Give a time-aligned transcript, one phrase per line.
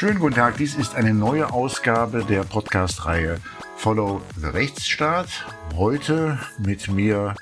[0.00, 3.38] Schönen guten Tag, dies ist eine neue Ausgabe der Podcast-Reihe
[3.76, 5.28] Follow the Rechtsstaat.
[5.76, 7.34] Heute mit mir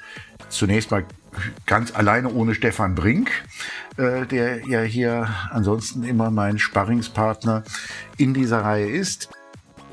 [0.48, 1.04] zunächst mal
[1.66, 3.30] ganz alleine ohne Stefan Brink,
[3.96, 7.62] äh, der ja hier ansonsten immer mein Sparringspartner
[8.16, 9.28] in dieser Reihe ist.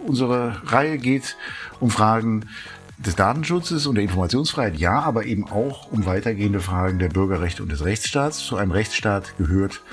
[0.04, 1.38] Unsere Reihe geht
[1.80, 2.50] um Fragen
[2.98, 7.72] des Datenschutzes und der Informationsfreiheit, ja, aber eben auch um weitergehende Fragen der Bürgerrechte und
[7.72, 8.40] des Rechtsstaats.
[8.40, 9.84] Zu einem Rechtsstaat gehört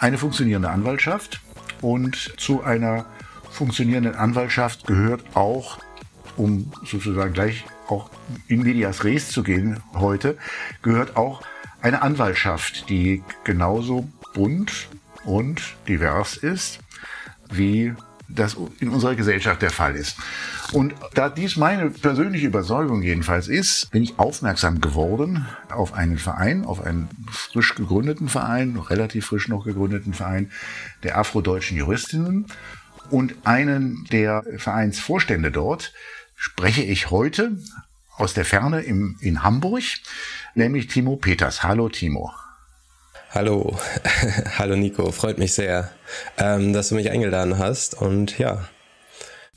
[0.00, 1.42] eine funktionierende Anwaltschaft
[1.80, 3.06] und zu einer
[3.50, 5.78] funktionierenden Anwaltschaft gehört auch,
[6.36, 8.10] um sozusagen gleich auch
[8.46, 10.36] in medias res zu gehen heute,
[10.82, 11.42] gehört auch
[11.80, 14.88] eine Anwaltschaft, die genauso bunt
[15.24, 16.80] und divers ist
[17.50, 17.94] wie
[18.28, 20.16] das in unserer Gesellschaft der Fall ist.
[20.72, 26.64] Und da dies meine persönliche Überzeugung jedenfalls ist, bin ich aufmerksam geworden auf einen Verein,
[26.64, 30.50] auf einen frisch gegründeten Verein, noch relativ frisch noch gegründeten Verein
[31.02, 32.46] der afrodeutschen Juristinnen.
[33.10, 35.94] Und einen der Vereinsvorstände dort
[36.36, 37.56] spreche ich heute
[38.16, 39.84] aus der Ferne im, in Hamburg,
[40.54, 41.62] nämlich Timo Peters.
[41.62, 42.32] Hallo Timo.
[43.30, 43.78] Hallo,
[44.58, 45.90] hallo Nico, freut mich sehr,
[46.38, 48.66] ähm, dass du mich eingeladen hast und ja.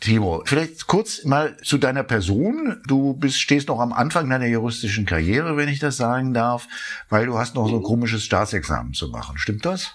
[0.02, 2.82] Timo, vielleicht kurz mal zu deiner Person.
[2.86, 6.68] Du bist, stehst noch am Anfang deiner juristischen Karriere, wenn ich das sagen darf,
[7.10, 9.38] weil du hast noch so ein komisches Staatsexamen zu machen.
[9.38, 9.92] Stimmt das?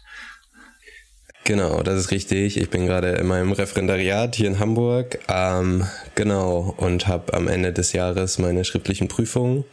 [1.45, 2.57] Genau, das ist richtig.
[2.57, 5.19] Ich bin gerade in meinem Referendariat hier in Hamburg.
[5.29, 9.65] Ähm, genau, und habe am Ende des Jahres meine schriftlichen Prüfungen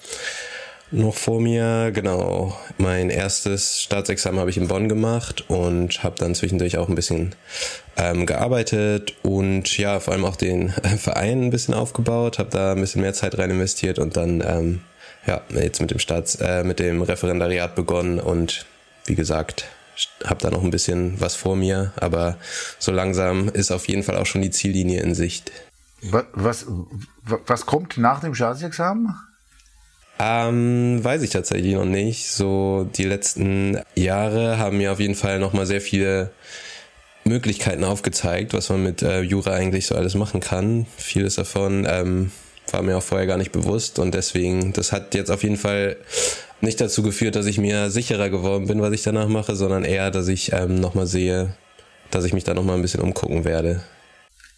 [0.94, 1.92] noch vor mir.
[1.92, 6.96] Genau, mein erstes Staatsexamen habe ich in Bonn gemacht und habe dann zwischendurch auch ein
[6.96, 7.36] bisschen
[7.98, 12.82] ähm, gearbeitet und ja, vor allem auch den Verein ein bisschen aufgebaut, habe da ein
[12.82, 14.82] bisschen mehr Zeit rein investiert und dann ähm,
[15.26, 18.66] ja, jetzt mit dem Staats, äh, mit dem Referendariat begonnen und
[19.06, 19.66] wie gesagt,
[20.26, 22.38] habe da noch ein bisschen was vor mir, aber
[22.80, 25.52] so langsam ist auf jeden Fall auch schon die Ziellinie in Sicht.
[26.02, 26.66] Was, was,
[27.24, 29.16] was kommt nach dem Staatsexamen?
[30.20, 32.30] Ähm, weiß ich tatsächlich noch nicht.
[32.30, 36.32] So die letzten Jahre haben mir auf jeden Fall nochmal sehr viele
[37.26, 40.86] Möglichkeiten aufgezeigt, was man mit äh, Jura eigentlich so alles machen kann.
[40.98, 42.32] Vieles davon ähm,
[42.72, 45.98] war mir auch vorher gar nicht bewusst und deswegen, das hat jetzt auf jeden Fall
[46.62, 50.12] nicht dazu geführt, dass ich mir sicherer geworden bin, was ich danach mache, sondern eher,
[50.12, 51.56] dass ich ähm, nochmal sehe,
[52.12, 53.84] dass ich mich da nochmal ein bisschen umgucken werde.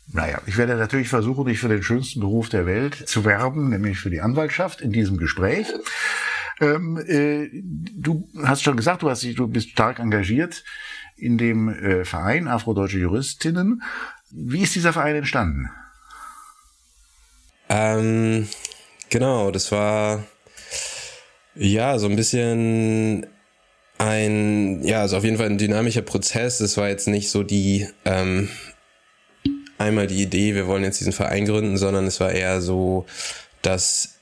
[0.08, 4.00] Naja, ich werde natürlich versuchen, dich für den schönsten Beruf der Welt zu werben, nämlich
[4.00, 5.68] für die Anwaltschaft in diesem Gespräch.
[6.62, 10.64] Ähm, äh, du hast schon gesagt, du, hast dich, du bist stark engagiert
[11.18, 13.82] in dem äh, Verein Afrodeutsche Juristinnen.
[14.32, 15.70] Wie ist dieser Verein entstanden?
[17.70, 18.48] Ähm,
[19.10, 20.24] genau, das war
[21.56, 23.26] ja so ein bisschen
[23.98, 26.60] ein, ja, also auf jeden Fall ein dynamischer Prozess.
[26.60, 28.50] Es war jetzt nicht so die ähm,
[29.78, 33.06] einmal die Idee, wir wollen jetzt diesen Verein gründen, sondern es war eher so,
[33.62, 34.16] dass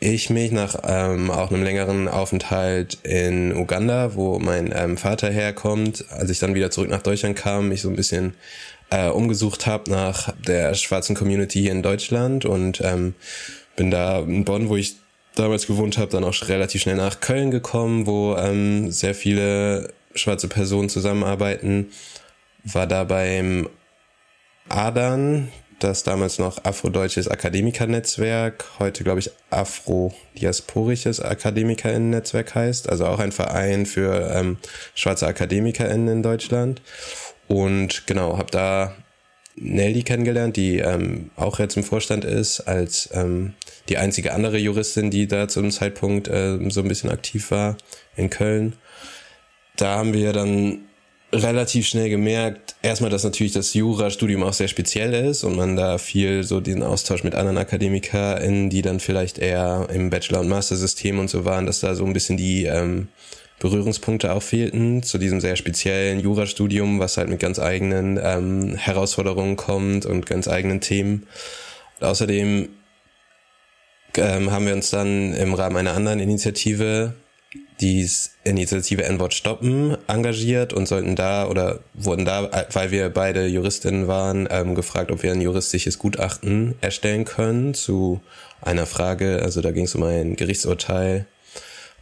[0.00, 6.06] ich mich nach ähm, auch einem längeren Aufenthalt in Uganda, wo mein ähm, Vater herkommt,
[6.10, 8.34] als ich dann wieder zurück nach Deutschland kam, mich so ein bisschen
[8.90, 13.14] äh, umgesucht habe nach der schwarzen Community hier in Deutschland und ähm,
[13.76, 14.96] bin da in Bonn, wo ich
[15.34, 20.48] damals gewohnt habe, dann auch relativ schnell nach Köln gekommen, wo ähm, sehr viele schwarze
[20.48, 21.90] Personen zusammenarbeiten.
[22.64, 23.68] War da beim
[24.70, 25.48] Adern,
[25.80, 33.86] das damals noch Afrodeutsches Akademikernetzwerk, heute glaube ich Afro-Diasporisches Akademikerinnen-Netzwerk heißt, also auch ein Verein
[33.86, 34.58] für ähm,
[34.94, 36.82] schwarze Akademikerinnen in Deutschland.
[37.48, 38.94] Und genau, habe da
[39.56, 43.54] Nelly kennengelernt, die ähm, auch jetzt im Vorstand ist, als ähm,
[43.88, 47.76] die einzige andere Juristin, die da zu dem Zeitpunkt äh, so ein bisschen aktiv war
[48.16, 48.74] in Köln.
[49.76, 50.89] Da haben wir dann
[51.32, 55.98] relativ schnell gemerkt, erstmal, dass natürlich das Jurastudium auch sehr speziell ist und man da
[55.98, 61.18] viel so den Austausch mit anderen AkademikerInnen, die dann vielleicht eher im Bachelor- und Master-System
[61.18, 63.08] und so waren, dass da so ein bisschen die ähm,
[63.60, 69.56] Berührungspunkte auch fehlten zu diesem sehr speziellen Jurastudium, was halt mit ganz eigenen ähm, Herausforderungen
[69.56, 71.26] kommt und ganz eigenen Themen.
[72.00, 72.70] Außerdem
[74.16, 77.14] ähm, haben wir uns dann im Rahmen einer anderen Initiative
[77.80, 78.08] die
[78.44, 84.48] Initiative N-Wort stoppen engagiert und sollten da oder wurden da, weil wir beide Juristinnen waren,
[84.50, 88.20] ähm, gefragt, ob wir ein juristisches Gutachten erstellen können zu
[88.60, 89.40] einer Frage.
[89.42, 91.26] Also da ging es um ein Gerichtsurteil.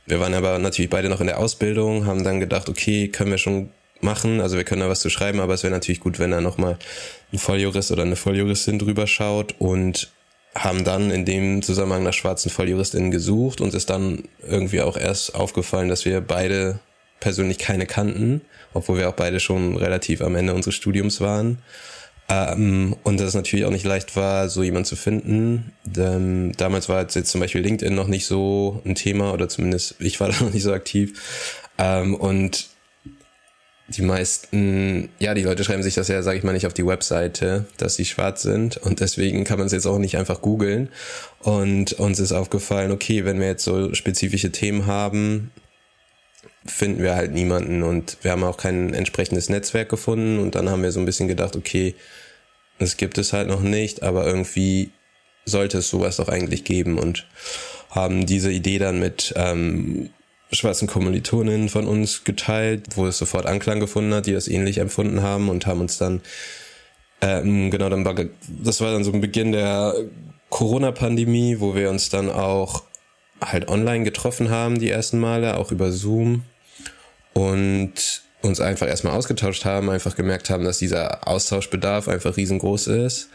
[0.06, 3.38] Wir waren aber natürlich beide noch in der Ausbildung, haben dann gedacht, okay, können wir
[3.38, 3.70] schon
[4.00, 4.40] machen.
[4.40, 6.78] Also wir können da was zu schreiben, aber es wäre natürlich gut, wenn da nochmal
[7.32, 10.10] ein Volljurist oder eine Volljuristin drüber schaut und
[10.54, 15.34] haben dann in dem Zusammenhang nach schwarzen Volljuristin gesucht und ist dann irgendwie auch erst
[15.34, 16.80] aufgefallen, dass wir beide
[17.20, 18.40] persönlich keine kannten,
[18.72, 21.58] obwohl wir auch beide schon relativ am Ende unseres Studiums waren.
[22.28, 25.72] Ähm, und dass es natürlich auch nicht leicht war, so jemand zu finden.
[25.96, 30.20] Ähm, damals war jetzt zum Beispiel LinkedIn noch nicht so ein Thema oder zumindest ich
[30.20, 31.66] war da noch nicht so aktiv.
[31.78, 32.68] Ähm, und
[33.88, 36.86] die meisten, ja, die Leute schreiben sich das ja, sage ich mal, nicht auf die
[36.86, 38.76] Webseite, dass sie schwarz sind.
[38.76, 40.90] Und deswegen kann man es jetzt auch nicht einfach googeln.
[41.40, 45.50] Und uns ist aufgefallen, okay, wenn wir jetzt so spezifische Themen haben,
[46.66, 47.82] finden wir halt niemanden.
[47.82, 50.38] Und wir haben auch kein entsprechendes Netzwerk gefunden.
[50.38, 51.94] Und dann haben wir so ein bisschen gedacht, okay,
[52.78, 54.90] es gibt es halt noch nicht, aber irgendwie
[55.46, 56.98] sollte es sowas doch eigentlich geben.
[56.98, 57.26] Und
[57.88, 60.10] haben diese Idee dann mit ähm,
[60.50, 65.22] schwarzen Kommilitoninnen von uns geteilt, wo es sofort Anklang gefunden hat, die das ähnlich empfunden
[65.22, 66.22] haben und haben uns dann
[67.20, 68.14] ähm, genau dann war
[68.62, 69.94] das war dann so ein Beginn der
[70.50, 72.84] Corona-Pandemie, wo wir uns dann auch
[73.40, 76.42] halt online getroffen haben die ersten Male, auch über Zoom
[77.34, 83.30] und uns einfach erstmal ausgetauscht haben, einfach gemerkt haben, dass dieser Austauschbedarf einfach riesengroß ist.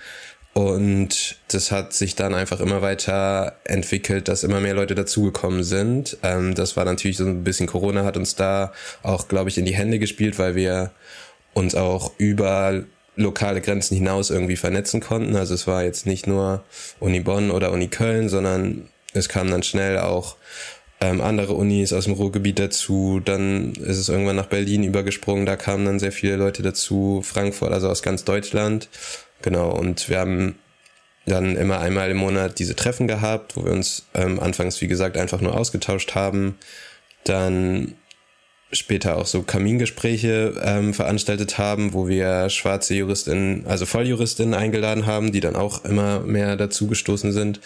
[0.54, 6.18] Und das hat sich dann einfach immer weiter entwickelt, dass immer mehr Leute dazugekommen sind.
[6.22, 8.72] Ähm, das war natürlich so ein bisschen Corona hat uns da
[9.02, 10.92] auch, glaube ich, in die Hände gespielt, weil wir
[11.56, 12.84] uns auch über
[13.16, 15.36] lokale Grenzen hinaus irgendwie vernetzen konnten.
[15.36, 16.64] Also es war jetzt nicht nur
[17.00, 20.36] Uni Bonn oder Uni Köln, sondern es kam dann schnell auch
[21.02, 23.22] ähm, andere Unis aus dem Ruhrgebiet dazu.
[23.24, 25.46] Dann ist es irgendwann nach Berlin übergesprungen.
[25.46, 27.22] Da kamen dann sehr viele Leute dazu.
[27.24, 28.90] Frankfurt, also aus ganz Deutschland.
[29.44, 29.70] Genau.
[29.70, 30.56] Und wir haben
[31.26, 35.18] dann immer einmal im Monat diese Treffen gehabt, wo wir uns ähm, anfangs, wie gesagt,
[35.18, 36.58] einfach nur ausgetauscht haben.
[37.24, 37.94] Dann
[38.72, 45.32] später auch so Kamingespräche ähm, veranstaltet haben, wo wir schwarze Juristinnen, also Volljuristinnen eingeladen haben,
[45.32, 47.60] die dann auch immer mehr dazugestoßen sind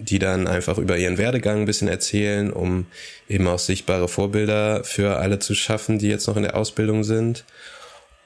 [0.00, 2.86] die dann einfach über ihren Werdegang ein bisschen erzählen, um
[3.28, 7.44] eben auch sichtbare Vorbilder für alle zu schaffen, die jetzt noch in der Ausbildung sind.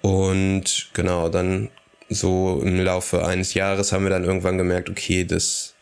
[0.01, 1.71] Und genau, dann
[2.09, 5.75] so im Laufe eines Jahres haben wir dann irgendwann gemerkt, okay, das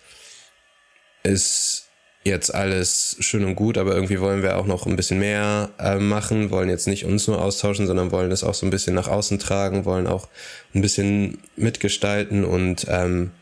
[1.22, 1.88] ist
[2.24, 5.96] jetzt alles schön und gut, aber irgendwie wollen wir auch noch ein bisschen mehr äh,
[5.96, 9.08] machen, wollen jetzt nicht uns nur austauschen, sondern wollen das auch so ein bisschen nach
[9.08, 10.28] außen tragen, wollen auch
[10.74, 13.32] ein bisschen mitgestalten und ähm,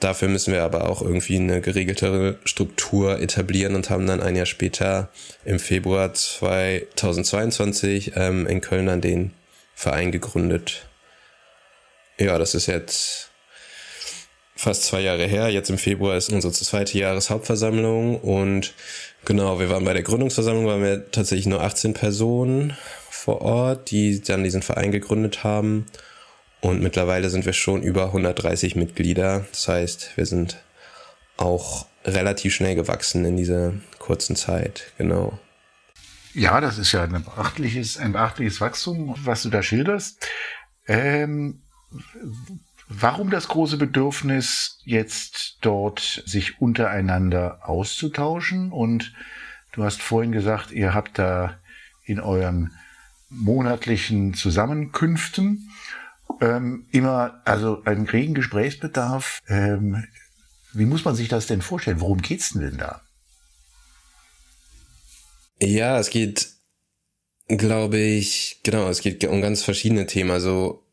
[0.00, 4.46] Dafür müssen wir aber auch irgendwie eine geregeltere Struktur etablieren und haben dann ein Jahr
[4.46, 5.10] später
[5.44, 9.32] im Februar 2022 ähm, in Köln dann den
[9.74, 10.88] Verein gegründet.
[12.20, 13.30] Ja, das ist jetzt
[14.54, 15.48] fast zwei Jahre her.
[15.48, 18.74] Jetzt im Februar ist unsere zweite Jahreshauptversammlung und
[19.24, 22.76] genau, wir waren bei der Gründungsversammlung, waren wir tatsächlich nur 18 Personen
[23.08, 25.86] vor Ort, die dann diesen Verein gegründet haben.
[26.60, 29.46] Und mittlerweile sind wir schon über 130 Mitglieder.
[29.50, 30.58] Das heißt, wir sind
[31.38, 34.92] auch relativ schnell gewachsen in dieser kurzen Zeit.
[34.98, 35.38] Genau.
[36.34, 40.28] Ja, das ist ja ein beachtliches, ein beachtliches Wachstum, was du da schilderst.
[40.86, 41.62] Ähm,
[42.88, 48.72] warum das große Bedürfnis, jetzt dort sich untereinander auszutauschen?
[48.72, 49.14] Und
[49.72, 51.58] du hast vorhin gesagt, ihr habt da
[52.04, 52.72] in euren
[53.28, 55.70] monatlichen Zusammenkünften
[56.40, 59.40] ähm, immer, also einen regen Gesprächsbedarf.
[59.46, 60.04] Ähm,
[60.72, 62.00] wie muss man sich das denn vorstellen?
[62.00, 63.02] Worum geht's denn da?
[65.60, 66.48] Ja, es geht,
[67.48, 70.30] glaube ich, genau, es geht um ganz verschiedene Themen.
[70.30, 70.84] Also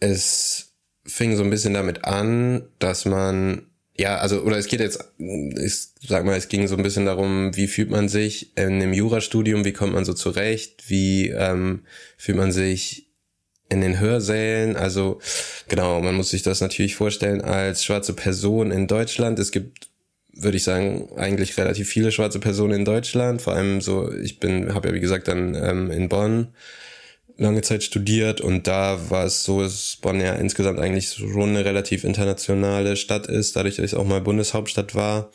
[0.00, 0.74] es
[1.04, 3.66] fing so ein bisschen damit an, dass man
[3.98, 7.56] ja, also, oder es geht jetzt, ich sag mal, es ging so ein bisschen darum,
[7.56, 11.80] wie fühlt man sich in einem Jurastudium, wie kommt man so zurecht, wie ähm,
[12.18, 13.06] fühlt man sich
[13.70, 14.76] in den Hörsälen.
[14.76, 15.20] Also
[15.68, 19.38] genau, man muss sich das natürlich vorstellen als schwarze Person in Deutschland.
[19.38, 19.88] Es gibt,
[20.34, 23.40] würde ich sagen, eigentlich relativ viele schwarze Personen in Deutschland.
[23.40, 26.48] Vor allem so, ich bin, habe ja wie gesagt dann ähm, in Bonn
[27.38, 31.64] lange Zeit studiert und da war es so, dass Bonn ja insgesamt eigentlich schon eine
[31.64, 35.30] relativ internationale Stadt ist, dadurch, dass es auch mal Bundeshauptstadt war.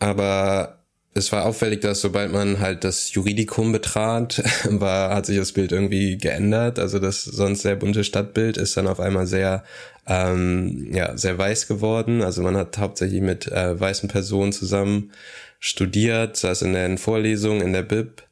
[0.00, 5.52] Aber es war auffällig, dass sobald man halt das Juridikum betrat, war, hat sich das
[5.52, 6.80] Bild irgendwie geändert.
[6.80, 9.62] Also das sonst sehr bunte Stadtbild ist dann auf einmal sehr,
[10.08, 12.22] ähm, ja, sehr weiß geworden.
[12.22, 15.12] Also man hat hauptsächlich mit äh, weißen Personen zusammen
[15.60, 18.24] studiert, saß in den Vorlesungen, in der Bib.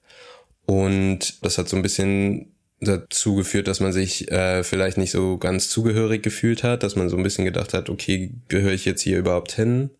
[0.67, 5.39] Und das hat so ein bisschen dazu geführt, dass man sich äh, vielleicht nicht so
[5.39, 9.03] ganz zugehörig gefühlt hat, dass man so ein bisschen gedacht hat, okay, gehöre ich jetzt
[9.03, 9.91] hier überhaupt hin?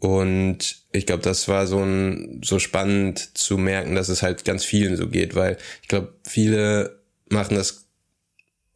[0.00, 4.64] Und ich glaube, das war so ein so spannend zu merken, dass es halt ganz
[4.64, 7.86] vielen so geht, weil ich glaube, viele machen das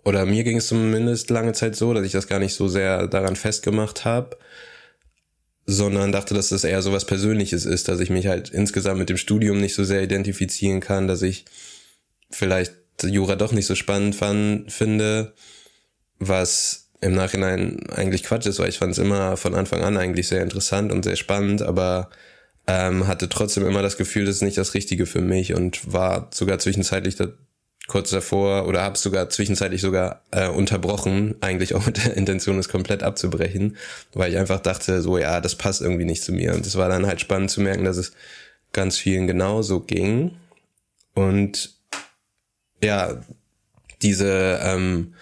[0.05, 3.09] oder mir ging es zumindest lange Zeit so, dass ich das gar nicht so sehr
[3.09, 4.37] daran festgemacht habe,
[5.65, 9.09] sondern dachte, dass das eher so was Persönliches ist, dass ich mich halt insgesamt mit
[9.09, 11.47] dem Studium nicht so sehr identifizieren kann, dass ich
[12.31, 15.35] vielleicht Jura doch nicht so spannend fand, finde,
[16.19, 20.29] was im Nachhinein eigentlich Quatsch ist, weil ich fand es immer von Anfang an eigentlich
[20.29, 22.09] sehr interessant und sehr spannend, aber
[22.67, 26.31] ähm, hatte trotzdem immer das Gefühl, das ist nicht das Richtige für mich und war
[26.33, 27.29] sogar zwischenzeitlich da,
[27.89, 32.71] kurz davor oder habe sogar zwischenzeitlich sogar äh, unterbrochen, eigentlich auch mit der Intention, es
[32.71, 33.77] komplett abzubrechen,
[34.15, 36.55] weil ich einfach dachte, so ja, das passt irgendwie nicht zu mir.
[36.55, 38.13] Und es war dann halt spannend zu merken, dass es
[38.73, 40.37] ganz vielen genauso ging.
[41.13, 41.74] Und
[42.85, 43.21] ja,
[44.03, 45.15] diese ähm,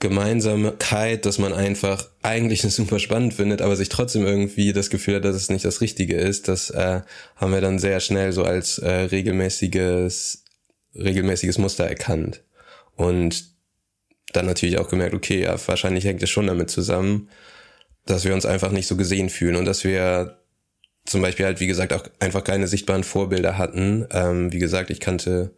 [0.00, 5.16] Gemeinsamkeit, dass man einfach eigentlich es super spannend findet, aber sich trotzdem irgendwie das Gefühl
[5.16, 7.02] hat, dass es nicht das Richtige ist, das äh,
[7.36, 10.44] haben wir dann sehr schnell so als äh, regelmäßiges
[10.94, 12.42] regelmäßiges Muster erkannt.
[12.96, 13.44] Und
[14.32, 17.28] dann natürlich auch gemerkt, okay, ja, wahrscheinlich hängt es schon damit zusammen,
[18.04, 20.38] dass wir uns einfach nicht so gesehen fühlen und dass wir
[21.04, 24.06] zum Beispiel halt, wie gesagt, auch einfach keine sichtbaren Vorbilder hatten.
[24.10, 25.52] Ähm, wie gesagt, ich kannte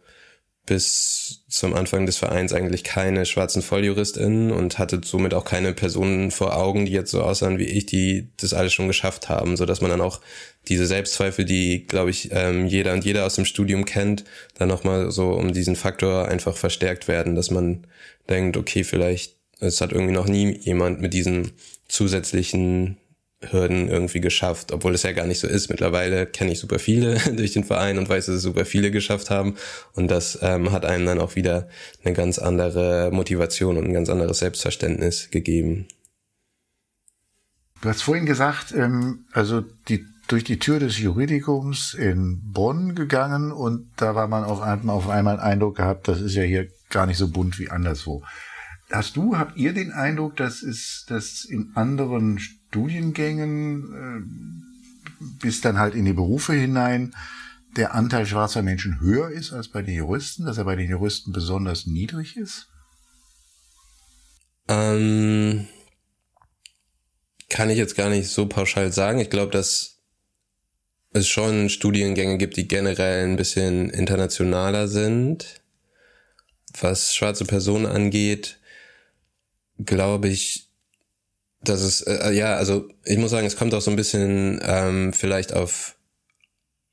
[0.71, 6.31] bis zum Anfang des Vereins eigentlich keine schwarzen VolljuristInnen und hatte somit auch keine Personen
[6.31, 9.65] vor Augen, die jetzt so aussahen wie ich, die das alles schon geschafft haben, so
[9.65, 10.21] dass man dann auch
[10.69, 14.23] diese Selbstzweifel, die, glaube ich, ähm, jeder und jeder aus dem Studium kennt,
[14.57, 17.85] dann nochmal so um diesen Faktor einfach verstärkt werden, dass man
[18.29, 21.51] denkt, okay, vielleicht, es hat irgendwie noch nie jemand mit diesen
[21.89, 22.95] zusätzlichen
[23.49, 25.69] Hürden irgendwie geschafft, obwohl es ja gar nicht so ist.
[25.69, 29.29] Mittlerweile kenne ich super viele durch den Verein und weiß, dass es super viele geschafft
[29.29, 29.55] haben.
[29.93, 31.67] Und das ähm, hat einem dann auch wieder
[32.03, 35.87] eine ganz andere Motivation und ein ganz anderes Selbstverständnis gegeben.
[37.81, 43.51] Du hast vorhin gesagt, ähm, also die durch die Tür des Juridikums in Bonn gegangen
[43.51, 47.05] und da war man auf einmal, auf einmal Eindruck gehabt, das ist ja hier gar
[47.05, 48.23] nicht so bunt wie anderswo.
[48.91, 55.79] Hast du, habt ihr den Eindruck, dass es, dass in anderen Studiengängen äh, bis dann
[55.79, 57.13] halt in die Berufe hinein
[57.77, 61.31] der Anteil schwarzer Menschen höher ist als bei den Juristen, dass er bei den Juristen
[61.31, 62.67] besonders niedrig ist?
[64.67, 65.67] Ähm,
[67.49, 69.19] kann ich jetzt gar nicht so pauschal sagen.
[69.19, 69.99] Ich glaube, dass
[71.13, 75.61] es schon Studiengänge gibt, die generell ein bisschen internationaler sind.
[76.79, 78.60] Was schwarze Personen angeht,
[79.85, 80.69] glaube ich,
[81.63, 85.13] dass es, äh, ja, also ich muss sagen, es kommt auch so ein bisschen ähm,
[85.13, 85.95] vielleicht auf,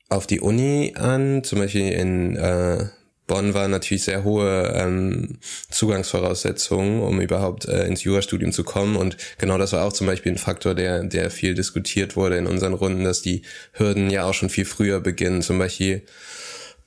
[0.09, 1.43] auf die Uni an.
[1.43, 2.85] Zum Beispiel in äh,
[3.29, 5.37] Bonn waren natürlich sehr hohe ähm,
[5.69, 8.95] Zugangsvoraussetzungen, um überhaupt äh, ins Jurastudium zu kommen.
[8.95, 12.47] Und genau das war auch zum Beispiel ein Faktor, der, der viel diskutiert wurde in
[12.47, 13.43] unseren Runden, dass die
[13.73, 15.41] Hürden ja auch schon viel früher beginnen.
[15.41, 16.03] Zum Beispiel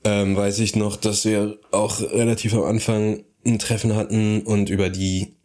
[0.05, 4.91] ähm, weiß ich noch, dass wir auch relativ am Anfang ein Treffen hatten und über
[4.91, 5.37] die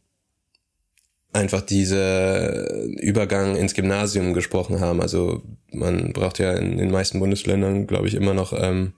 [1.33, 5.01] einfach diese Übergang ins Gymnasium gesprochen haben.
[5.01, 8.93] Also man braucht ja in den meisten Bundesländern, glaube ich, immer noch ähm,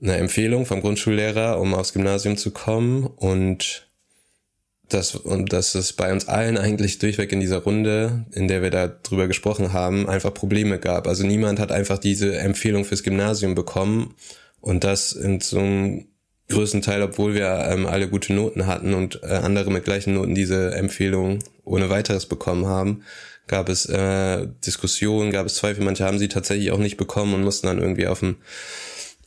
[0.00, 3.86] eine Empfehlung vom Grundschullehrer, um aufs Gymnasium zu kommen und
[4.88, 8.70] das, und dass es bei uns allen eigentlich durchweg in dieser Runde, in der wir
[8.70, 11.08] da drüber gesprochen haben, einfach Probleme gab.
[11.08, 14.14] Also niemand hat einfach diese Empfehlung fürs Gymnasium bekommen
[14.60, 16.06] und das in so einem
[16.48, 20.34] größten Teil, obwohl wir ähm, alle gute Noten hatten und äh, andere mit gleichen Noten
[20.34, 23.02] diese Empfehlung ohne weiteres bekommen haben,
[23.48, 25.84] gab es äh, Diskussionen, gab es Zweifel.
[25.84, 28.36] Manche haben sie tatsächlich auch nicht bekommen und mussten dann irgendwie auf dem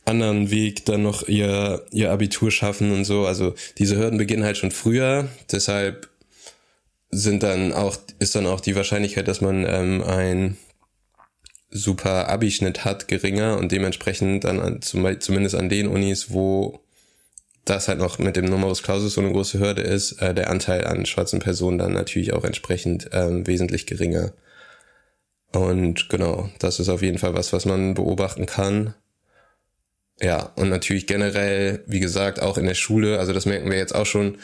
[0.04, 3.26] anderen Weg dann noch ihr, ihr Abitur schaffen und so.
[3.26, 5.28] Also diese Hürden beginnen halt schon früher.
[5.52, 6.08] Deshalb
[7.10, 10.56] sind dann auch, ist dann auch die Wahrscheinlichkeit, dass man ähm, ein
[11.70, 16.80] super Abischnitt hat, geringer und dementsprechend dann an, zum, zumindest an den Unis, wo
[17.64, 20.86] das halt noch mit dem Numerus Clausus so eine große Hürde ist, äh, der Anteil
[20.86, 24.32] an schwarzen Personen dann natürlich auch entsprechend ähm, wesentlich geringer.
[25.52, 28.94] Und genau, das ist auf jeden Fall was, was man beobachten kann.
[30.20, 33.94] Ja, und natürlich generell, wie gesagt, auch in der Schule, also das merken wir jetzt
[33.94, 34.38] auch schon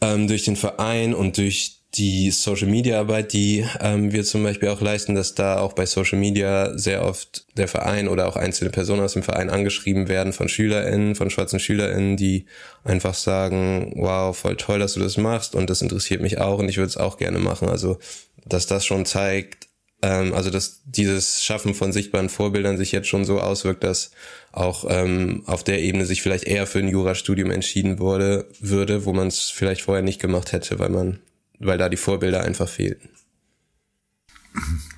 [0.00, 4.70] ähm, durch den Verein und durch die Social Media Arbeit, die ähm, wir zum Beispiel
[4.70, 8.70] auch leisten, dass da auch bei Social Media sehr oft der Verein oder auch einzelne
[8.70, 12.46] Personen aus dem Verein angeschrieben werden von SchülerInnen, von schwarzen SchülerInnen, die
[12.82, 16.68] einfach sagen, wow, voll toll, dass du das machst und das interessiert mich auch und
[16.68, 17.68] ich würde es auch gerne machen.
[17.68, 17.98] Also,
[18.46, 19.68] dass das schon zeigt,
[20.00, 24.12] ähm, also dass dieses Schaffen von sichtbaren Vorbildern sich jetzt schon so auswirkt, dass
[24.50, 29.12] auch ähm, auf der Ebene sich vielleicht eher für ein Jurastudium entschieden wurde, würde, wo
[29.12, 31.20] man es vielleicht vorher nicht gemacht hätte, weil man
[31.66, 33.08] weil da die Vorbilder einfach fehlten.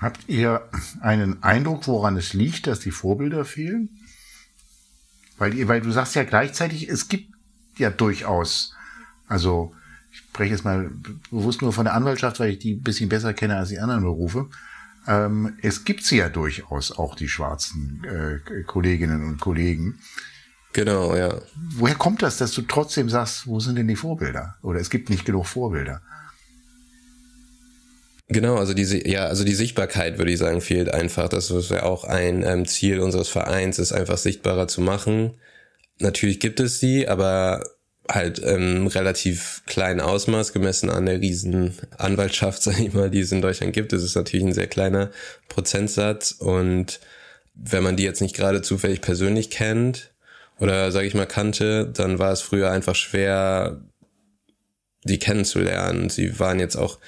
[0.00, 0.68] Habt ihr
[1.00, 4.00] einen Eindruck, woran es liegt, dass die Vorbilder fehlen?
[5.38, 7.32] Weil, weil du sagst ja gleichzeitig, es gibt
[7.76, 8.74] ja durchaus,
[9.28, 9.74] also
[10.12, 10.90] ich spreche jetzt mal
[11.30, 14.02] bewusst nur von der Anwaltschaft, weil ich die ein bisschen besser kenne als die anderen
[14.02, 14.48] Berufe.
[15.06, 19.98] ähm, es gibt sie ja durchaus auch, die schwarzen äh, Kolleginnen und Kollegen.
[20.72, 21.40] Genau, ja.
[21.54, 24.56] Woher kommt das, dass du trotzdem sagst, wo sind denn die Vorbilder?
[24.62, 26.02] Oder es gibt nicht genug Vorbilder?
[28.28, 31.28] Genau, also diese, ja, also die Sichtbarkeit, würde ich sagen, fehlt einfach.
[31.28, 35.36] Das ist ja auch ein ähm, Ziel unseres Vereins, ist einfach sichtbarer zu machen.
[35.98, 37.62] Natürlich gibt es die, aber
[38.10, 43.32] halt ähm, relativ kleinen Ausmaß gemessen an der riesen Anwaltschaft, sag ich mal, die es
[43.32, 43.92] in Deutschland gibt.
[43.92, 45.10] Das ist natürlich ein sehr kleiner
[45.48, 47.00] Prozentsatz und
[47.54, 50.12] wenn man die jetzt nicht gerade zufällig persönlich kennt
[50.58, 53.80] oder sage ich mal kannte, dann war es früher einfach schwer,
[55.04, 56.10] die kennenzulernen.
[56.10, 56.98] Sie waren jetzt auch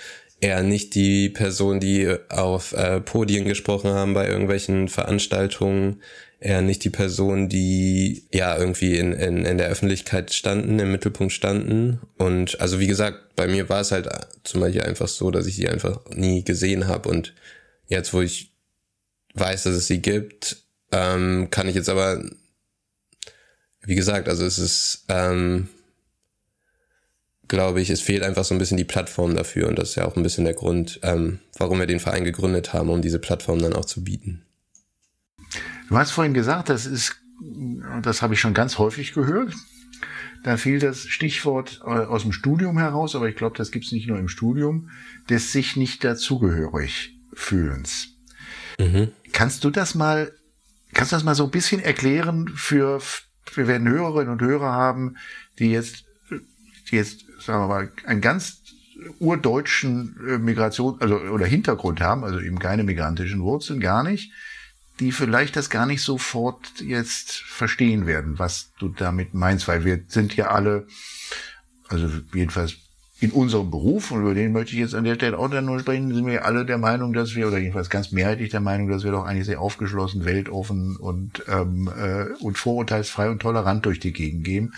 [0.41, 6.03] eher nicht die Person, die auf äh, Podien gesprochen haben bei irgendwelchen Veranstaltungen,
[6.39, 11.33] eher nicht die Person, die ja irgendwie in, in, in der Öffentlichkeit standen, im Mittelpunkt
[11.33, 12.01] standen.
[12.19, 14.09] Und also wie gesagt, bei mir war es halt
[14.45, 17.09] zum Beispiel einfach so, dass ich sie einfach nie gesehen habe.
[17.09, 17.35] Und
[17.89, 18.53] jetzt, wo ich
[19.35, 20.59] weiß, dass es sie gibt,
[20.93, 22.23] ähm, kann ich jetzt aber,
[23.83, 25.69] wie gesagt, also es ist ähm,
[27.49, 30.05] glaube ich, es fehlt einfach so ein bisschen die Plattform dafür und das ist ja
[30.07, 33.59] auch ein bisschen der Grund, ähm, warum wir den Verein gegründet haben, um diese Plattform
[33.59, 34.43] dann auch zu bieten.
[35.89, 37.17] Du hast vorhin gesagt, das ist,
[38.03, 39.55] das habe ich schon ganz häufig gehört.
[40.43, 43.93] Da fiel das Stichwort äh, aus dem Studium heraus, aber ich glaube, das gibt es
[43.93, 44.91] nicht nur im Studium,
[45.29, 48.09] des sich nicht dazugehörig fühlens.
[48.79, 49.09] Mhm.
[49.33, 50.33] Kannst du das mal,
[50.93, 53.01] kannst du das mal so ein bisschen erklären für,
[53.55, 55.17] wir werden Hörerinnen und Hörer haben,
[55.59, 56.05] die jetzt,
[56.91, 58.63] die jetzt sagen wir mal, einen ganz
[59.19, 64.33] urdeutschen äh, Migration, also oder Hintergrund haben, also eben keine migrantischen Wurzeln, gar nicht,
[65.01, 70.01] die vielleicht das gar nicht sofort jetzt verstehen werden, was du damit meinst, weil wir
[70.09, 70.87] sind ja alle,
[71.89, 72.77] also jedenfalls
[73.19, 75.81] in unserem Beruf, und über den möchte ich jetzt an der Stelle auch dann nur
[75.81, 79.05] sprechen, sind wir alle der Meinung, dass wir, oder jedenfalls ganz mehrheitlich der Meinung, dass
[79.05, 84.13] wir doch eigentlich sehr aufgeschlossen, weltoffen und, ähm, äh, und vorurteilsfrei und tolerant durch die
[84.13, 84.75] Gegend gehen.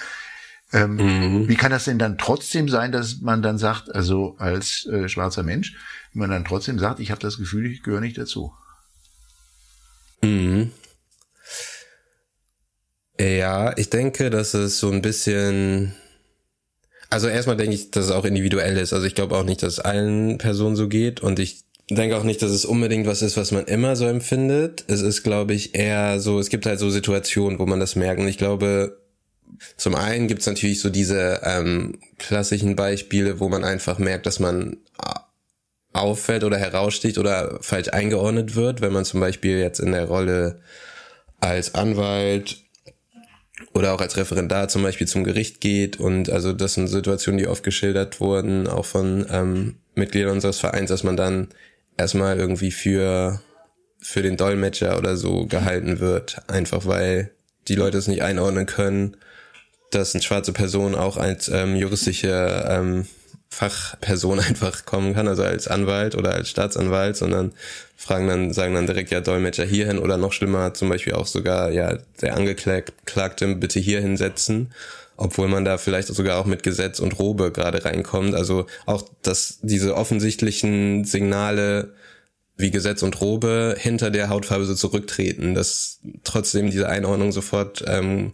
[0.72, 1.48] Ähm, mhm.
[1.48, 5.42] Wie kann das denn dann trotzdem sein, dass man dann sagt, also als äh, schwarzer
[5.42, 5.74] Mensch,
[6.12, 8.52] wenn man dann trotzdem sagt, ich habe das Gefühl, ich gehöre nicht dazu?
[10.22, 10.72] Mhm.
[13.20, 15.94] Ja, ich denke, dass es so ein bisschen.
[17.10, 18.92] Also erstmal denke ich, dass es auch individuell ist.
[18.92, 22.22] Also ich glaube auch nicht, dass es allen Personen so geht und ich denke auch
[22.22, 24.84] nicht, dass es unbedingt was ist, was man immer so empfindet.
[24.88, 28.20] Es ist, glaube ich, eher so, es gibt halt so Situationen, wo man das merkt.
[28.20, 28.98] Und ich glaube,
[29.76, 34.78] zum einen gibt's natürlich so diese ähm, klassischen Beispiele, wo man einfach merkt, dass man
[35.92, 40.60] auffällt oder heraussticht oder falsch eingeordnet wird, wenn man zum Beispiel jetzt in der Rolle
[41.40, 42.58] als Anwalt
[43.74, 47.48] oder auch als Referendar zum Beispiel zum Gericht geht und also das sind Situationen, die
[47.48, 51.48] oft geschildert wurden, auch von ähm, Mitgliedern unseres Vereins, dass man dann
[51.96, 53.40] erstmal irgendwie für
[54.00, 57.32] für den Dolmetscher oder so gehalten wird, einfach weil
[57.66, 59.16] die Leute es nicht einordnen können
[59.90, 63.06] dass eine schwarze Person auch als ähm, juristische ähm,
[63.48, 67.52] Fachperson einfach kommen kann, also als Anwalt oder als Staatsanwalt, sondern
[67.96, 71.70] fragen dann, sagen dann direkt ja Dolmetscher hierhin oder noch schlimmer zum Beispiel auch sogar
[71.72, 74.72] ja der Angeklagte bitte hier hinsetzen,
[75.16, 78.34] obwohl man da vielleicht sogar auch mit Gesetz und Robe gerade reinkommt.
[78.34, 81.94] Also auch, dass diese offensichtlichen Signale
[82.56, 88.32] wie Gesetz und Robe hinter der Hautfarbe so zurücktreten, dass trotzdem diese Einordnung sofort ähm,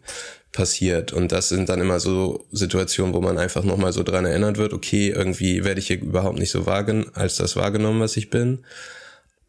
[0.54, 1.12] passiert.
[1.12, 4.72] Und das sind dann immer so Situationen, wo man einfach nochmal so dran erinnert wird,
[4.72, 8.64] okay, irgendwie werde ich hier überhaupt nicht so wahrgenommen, als das wahrgenommen, was ich bin.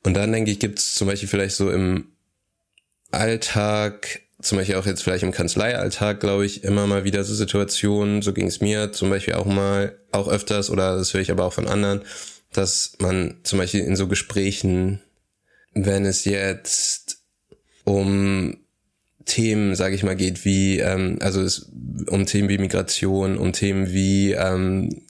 [0.03, 2.09] Und dann denke ich, gibt es zum Beispiel vielleicht so im
[3.11, 8.21] Alltag, zum Beispiel auch jetzt vielleicht im Kanzleialltag, glaube ich, immer mal wieder so Situationen,
[8.21, 11.45] so ging es mir zum Beispiel auch mal, auch öfters, oder das höre ich aber
[11.45, 12.01] auch von anderen,
[12.51, 15.01] dass man zum Beispiel in so Gesprächen,
[15.73, 17.19] wenn es jetzt
[17.83, 18.64] um
[19.25, 21.71] Themen, sage ich mal, geht, wie, ähm, also es
[22.07, 25.05] um Themen wie Migration, um Themen wie ähm,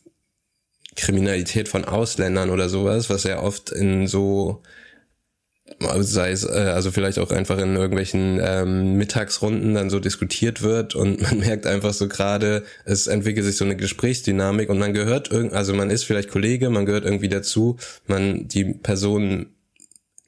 [0.95, 4.63] Kriminalität von Ausländern oder sowas, was ja oft in so
[5.99, 10.95] sei es äh, also vielleicht auch einfach in irgendwelchen ähm, Mittagsrunden dann so diskutiert wird
[10.95, 15.31] und man merkt einfach so gerade, es entwickelt sich so eine Gesprächsdynamik und man gehört
[15.31, 19.54] irgend, also man ist vielleicht Kollege, man gehört irgendwie dazu, man die Personen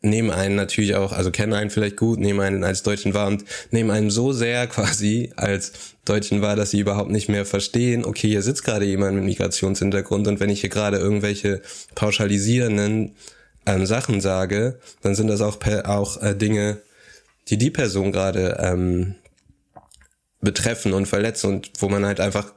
[0.10, 3.44] nehmen einen natürlich auch, also kennen einen vielleicht gut, nehmen einen als Deutschen wahr und
[3.72, 5.74] nehmen einen so sehr quasi als
[6.06, 10.28] Deutschen wahr, dass sie überhaupt nicht mehr verstehen, okay, hier sitzt gerade jemand mit Migrationshintergrund
[10.28, 11.62] und wenn ich hier gerade irgendwelche
[11.96, 13.16] pauschalisierenden
[13.66, 16.78] ähm, Sachen sage, dann sind das auch, auch äh, Dinge,
[17.50, 19.16] die die Person gerade ähm,
[20.42, 22.54] betreffen und verletzen und wo man halt einfach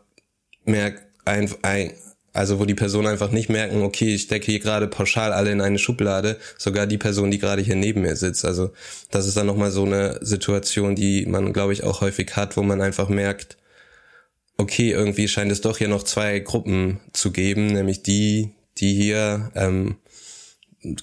[0.65, 1.93] merkt, ein, ein,
[2.41, 5.61] also wo die Personen einfach nicht merken, okay, ich stecke hier gerade pauschal alle in
[5.61, 8.47] eine Schublade, sogar die Person, die gerade hier neben mir sitzt.
[8.47, 8.71] Also
[9.11, 12.63] das ist dann nochmal so eine Situation, die man, glaube ich, auch häufig hat, wo
[12.63, 13.59] man einfach merkt,
[14.57, 19.51] okay, irgendwie scheint es doch hier noch zwei Gruppen zu geben, nämlich die, die hier,
[19.55, 19.97] ähm,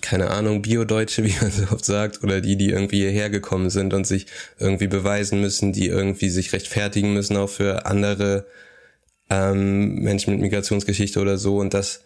[0.02, 3.94] keine Ahnung, Bio-Deutsche, wie man so oft sagt, oder die, die irgendwie hierher gekommen sind
[3.94, 4.26] und sich
[4.58, 8.48] irgendwie beweisen müssen, die irgendwie sich rechtfertigen müssen auch für andere
[9.30, 11.58] ähm, Menschen mit Migrationsgeschichte oder so.
[11.58, 12.04] Und das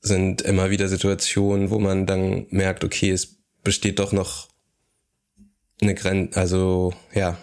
[0.00, 4.48] sind immer wieder Situationen, wo man dann merkt, okay, es besteht doch noch
[5.80, 7.38] eine Grenze, also ja,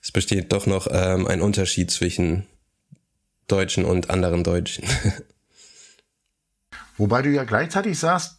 [0.00, 2.46] es besteht doch noch ähm, ein Unterschied zwischen
[3.46, 4.84] Deutschen und anderen Deutschen.
[6.96, 8.38] Wobei du ja gleichzeitig sagst,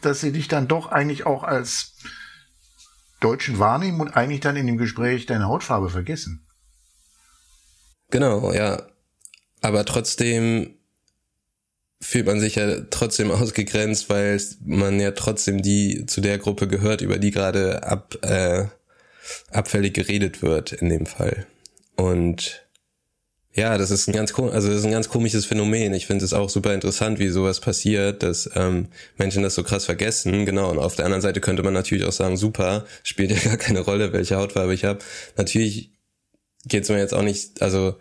[0.00, 1.96] dass sie dich dann doch eigentlich auch als
[3.20, 6.43] Deutschen wahrnehmen und eigentlich dann in dem Gespräch deine Hautfarbe vergessen.
[8.14, 8.80] Genau, ja.
[9.60, 10.76] Aber trotzdem
[12.00, 17.00] fühlt man sich ja trotzdem ausgegrenzt, weil man ja trotzdem die zu der Gruppe gehört,
[17.00, 18.66] über die gerade ab äh,
[19.50, 21.48] abfällig geredet wird in dem Fall.
[21.96, 22.64] Und
[23.52, 25.92] ja, das ist ein ganz also das ist ein ganz komisches Phänomen.
[25.92, 29.86] Ich finde es auch super interessant, wie sowas passiert, dass ähm, Menschen das so krass
[29.86, 30.46] vergessen.
[30.46, 30.70] Genau.
[30.70, 33.80] Und auf der anderen Seite könnte man natürlich auch sagen, super, spielt ja gar keine
[33.80, 35.00] Rolle, welche Hautfarbe ich habe.
[35.36, 35.93] Natürlich
[36.66, 37.96] geht es mir jetzt auch nicht, also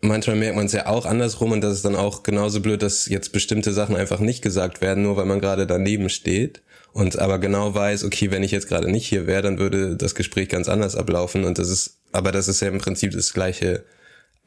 [0.00, 3.06] manchmal merkt man es ja auch andersrum und das ist dann auch genauso blöd, dass
[3.06, 7.38] jetzt bestimmte Sachen einfach nicht gesagt werden, nur weil man gerade daneben steht und aber
[7.38, 10.68] genau weiß, okay, wenn ich jetzt gerade nicht hier wäre, dann würde das Gespräch ganz
[10.68, 13.84] anders ablaufen und das ist, aber das ist ja im Prinzip das gleiche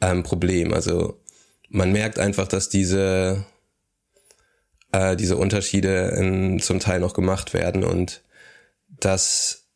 [0.01, 0.73] ähm, Problem.
[0.73, 1.19] Also
[1.69, 3.45] man merkt einfach, dass diese
[4.91, 8.23] äh, diese Unterschiede in, zum Teil noch gemacht werden und
[8.99, 9.66] das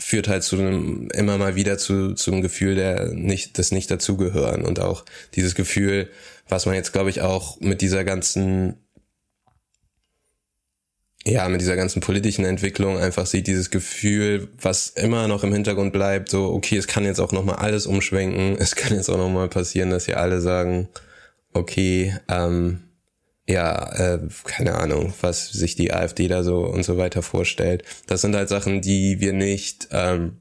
[0.00, 4.62] führt halt zu einem, immer mal wieder zu, zum Gefühl der nicht, des nicht dazugehören
[4.62, 6.10] und auch dieses Gefühl,
[6.48, 8.76] was man jetzt glaube ich auch mit dieser ganzen,
[11.24, 15.92] ja, mit dieser ganzen politischen Entwicklung einfach sieht, dieses Gefühl, was immer noch im Hintergrund
[15.92, 19.48] bleibt, so, okay, es kann jetzt auch nochmal alles umschwenken, es kann jetzt auch nochmal
[19.48, 20.88] passieren, dass hier alle sagen,
[21.52, 22.89] okay, ähm,
[23.50, 27.82] ja, äh, keine Ahnung, was sich die AfD da so und so weiter vorstellt.
[28.06, 30.38] Das sind halt Sachen, die wir nicht ähm,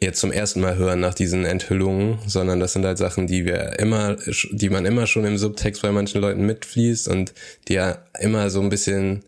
[0.00, 3.78] jetzt zum ersten Mal hören nach diesen Enthüllungen, sondern das sind halt Sachen, die wir
[3.78, 4.16] immer,
[4.50, 7.32] die man immer schon im Subtext bei manchen Leuten mitfließt und
[7.68, 9.24] die ja immer so ein bisschen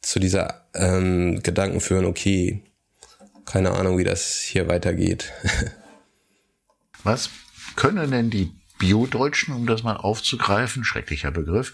[0.00, 2.62] zu dieser ähm, Gedanken führen, okay,
[3.44, 5.30] keine Ahnung, wie das hier weitergeht.
[7.04, 7.28] Was
[7.76, 8.50] können denn die
[8.82, 11.72] Bio-Deutschen, um das mal aufzugreifen, schrecklicher Begriff.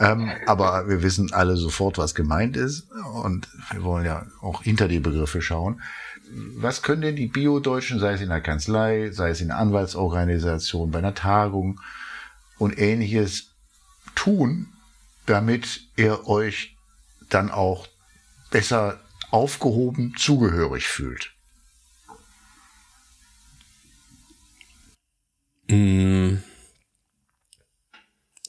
[0.00, 2.88] Ähm, aber wir wissen alle sofort, was gemeint ist.
[3.22, 5.82] Und wir wollen ja auch hinter die Begriffe schauen.
[6.56, 10.90] Was können denn die Bio-Deutschen, sei es in der Kanzlei, sei es in der Anwaltsorganisation,
[10.90, 11.78] bei einer Tagung
[12.56, 13.50] und ähnliches,
[14.14, 14.68] tun,
[15.26, 16.74] damit ihr euch
[17.28, 17.86] dann auch
[18.50, 18.98] besser
[19.30, 21.34] aufgehoben zugehörig fühlt?
[25.68, 26.36] Mm.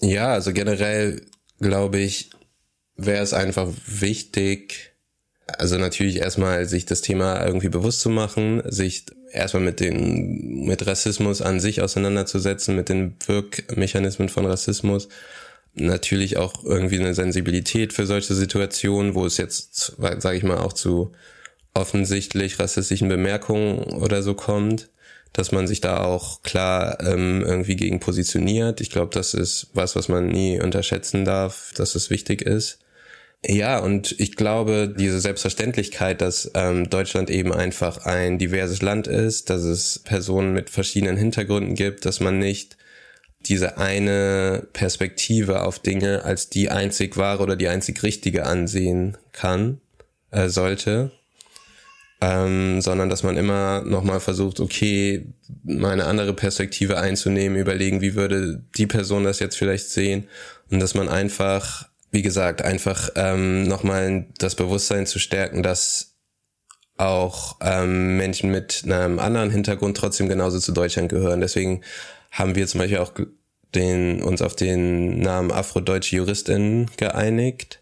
[0.01, 1.25] Ja, also generell
[1.59, 2.29] glaube ich,
[2.95, 4.93] wäre es einfach wichtig,
[5.47, 10.85] also natürlich erstmal sich das Thema irgendwie bewusst zu machen, sich erstmal mit den, mit
[10.85, 15.07] Rassismus an sich auseinanderzusetzen, mit den Wirkmechanismen von Rassismus.
[15.73, 20.73] Natürlich auch irgendwie eine Sensibilität für solche Situationen, wo es jetzt, sage ich mal, auch
[20.73, 21.11] zu
[21.73, 24.89] offensichtlich rassistischen Bemerkungen oder so kommt
[25.37, 28.81] dass man sich da auch klar ähm, irgendwie gegen positioniert.
[28.81, 32.79] Ich glaube, das ist was, was man nie unterschätzen darf, dass es wichtig ist.
[33.45, 39.51] Ja, und ich glaube, diese Selbstverständlichkeit, dass ähm, Deutschland eben einfach ein diverses Land ist,
[39.51, 42.77] dass es Personen mit verschiedenen Hintergründen gibt, dass man nicht
[43.41, 49.81] diese eine Perspektive auf Dinge als die einzig wahre oder die einzig richtige ansehen kann,
[50.31, 51.11] äh, sollte,
[52.19, 55.27] ähm, sondern dass man immer nochmal versucht, okay,
[55.63, 60.27] mal eine andere Perspektive einzunehmen, überlegen, wie würde die Person das jetzt vielleicht sehen
[60.71, 66.15] und dass man einfach, wie gesagt, einfach ähm, nochmal das Bewusstsein zu stärken, dass
[66.97, 71.41] auch ähm, Menschen mit einem anderen Hintergrund trotzdem genauso zu Deutschland gehören.
[71.41, 71.81] Deswegen
[72.31, 73.13] haben wir zum Beispiel auch
[73.75, 77.81] den, uns auf den Namen Afrodeutsche Juristin geeinigt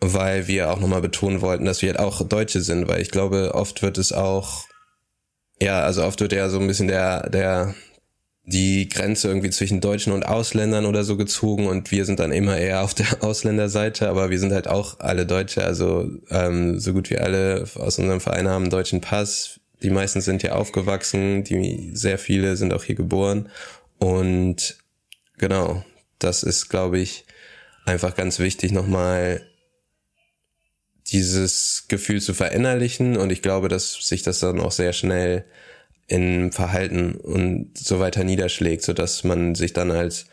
[0.00, 3.54] weil wir auch nochmal betonen wollten, dass wir halt auch Deutsche sind, weil ich glaube,
[3.54, 4.64] oft wird es auch,
[5.60, 7.74] ja, also oft wird ja so ein bisschen der, der,
[8.44, 12.56] die Grenze irgendwie zwischen Deutschen und Ausländern oder so gezogen und wir sind dann immer
[12.56, 17.10] eher auf der Ausländerseite, aber wir sind halt auch alle Deutsche, also ähm, so gut
[17.10, 19.60] wie alle aus unserem Verein haben einen deutschen Pass.
[19.82, 23.50] Die meisten sind hier aufgewachsen, die sehr viele sind auch hier geboren
[23.98, 24.78] Und
[25.38, 25.84] genau,
[26.18, 27.24] das ist, glaube ich,
[27.84, 29.42] einfach ganz wichtig, nochmal
[31.12, 33.16] dieses Gefühl zu verinnerlichen.
[33.16, 35.44] Und ich glaube, dass sich das dann auch sehr schnell
[36.08, 40.26] in Verhalten und so weiter niederschlägt, so dass man sich dann als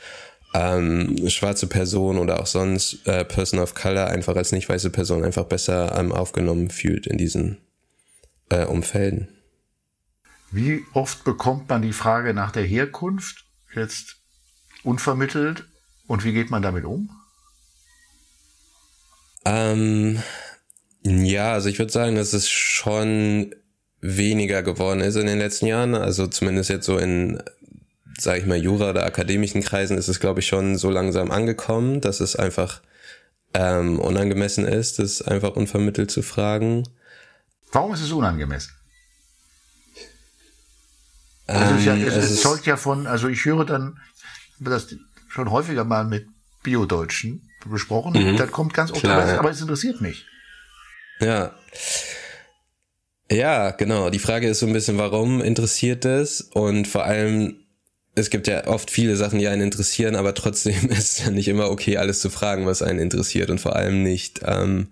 [0.53, 5.23] ähm, schwarze Person oder auch sonst äh, Person of Color einfach als nicht weiße Person
[5.23, 7.57] einfach besser ähm, aufgenommen fühlt in diesen
[8.49, 9.29] äh, Umfelden.
[10.51, 14.17] Wie oft bekommt man die Frage nach der Herkunft jetzt
[14.83, 15.65] unvermittelt
[16.05, 17.09] und wie geht man damit um?
[19.45, 20.21] Ähm,
[21.03, 23.53] ja, also ich würde sagen, dass es schon
[23.99, 25.95] weniger geworden ist in den letzten Jahren.
[25.95, 27.41] Also zumindest jetzt so in,
[28.17, 32.01] sage ich mal, Jura oder akademischen Kreisen ist es, glaube ich, schon so langsam angekommen,
[32.01, 32.81] dass es einfach
[33.53, 36.83] ähm, unangemessen ist, das einfach unvermittelt zu fragen.
[37.71, 38.73] Warum ist es unangemessen?
[41.47, 43.99] Also es, ja, ähm, es, es zeugt ja von, also ich höre dann,
[44.59, 44.95] das
[45.27, 46.27] schon häufiger mal mit
[46.63, 48.37] Bio-Deutschen besprochen, mhm.
[48.37, 50.25] dann kommt ganz oft, aber es interessiert mich.
[51.23, 51.53] Ja.
[53.31, 54.09] Ja, genau.
[54.09, 56.41] Die Frage ist so ein bisschen, warum interessiert es?
[56.41, 57.55] Und vor allem,
[58.15, 61.47] es gibt ja oft viele Sachen, die einen interessieren, aber trotzdem ist es ja nicht
[61.47, 64.89] immer okay, alles zu fragen, was einen interessiert und vor allem nicht ähm,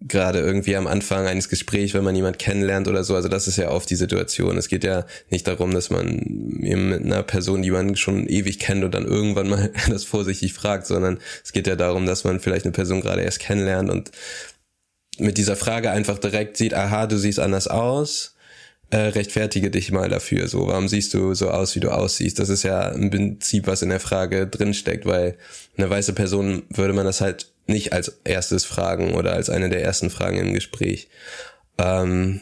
[0.00, 3.14] gerade irgendwie am Anfang eines Gesprächs, wenn man jemand kennenlernt oder so.
[3.14, 4.56] Also das ist ja oft die Situation.
[4.56, 8.82] Es geht ja nicht darum, dass man mit einer Person, die man schon ewig kennt
[8.82, 12.64] und dann irgendwann mal das vorsichtig fragt, sondern es geht ja darum, dass man vielleicht
[12.64, 14.10] eine Person gerade erst kennenlernt und
[15.20, 18.34] mit dieser Frage einfach direkt sieht, aha, du siehst anders aus,
[18.90, 20.48] äh, rechtfertige dich mal dafür.
[20.48, 22.38] So, warum siehst du so aus, wie du aussiehst?
[22.38, 25.36] Das ist ja im Prinzip, was in der Frage drinsteckt, weil
[25.76, 29.82] eine weiße Person würde man das halt nicht als erstes fragen oder als eine der
[29.82, 31.08] ersten Fragen im Gespräch.
[31.78, 32.40] Ähm,